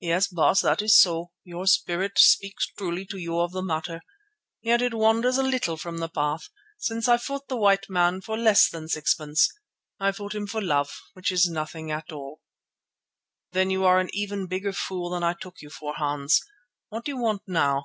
"Yes, 0.00 0.26
Baas, 0.26 0.60
that 0.62 0.82
is 0.82 0.98
so. 0.98 1.30
Your 1.44 1.68
spirit 1.68 2.18
speaks 2.18 2.66
truly 2.76 3.06
to 3.06 3.16
you 3.16 3.38
of 3.38 3.52
the 3.52 3.62
matter. 3.62 4.00
Yet 4.60 4.82
it 4.82 4.92
wanders 4.92 5.38
a 5.38 5.44
little 5.44 5.76
from 5.76 5.98
the 5.98 6.08
path, 6.08 6.48
since 6.78 7.06
I 7.06 7.16
fought 7.16 7.46
the 7.46 7.56
white 7.56 7.88
man 7.88 8.22
for 8.22 8.36
less 8.36 8.68
than 8.68 8.88
sixpence. 8.88 9.48
I 10.00 10.10
fought 10.10 10.34
him 10.34 10.48
for 10.48 10.60
love, 10.60 10.90
which 11.12 11.30
is 11.30 11.46
nothing 11.46 11.92
at 11.92 12.10
all." 12.10 12.40
"Then 13.52 13.70
you 13.70 13.84
are 13.84 14.04
even 14.12 14.42
a 14.42 14.46
bigger 14.48 14.72
fool 14.72 15.10
than 15.10 15.22
I 15.22 15.32
took 15.34 15.62
you 15.62 15.70
for, 15.70 15.94
Hans. 15.94 16.40
What 16.88 17.04
do 17.04 17.12
you 17.12 17.18
want 17.18 17.42
now?" 17.46 17.84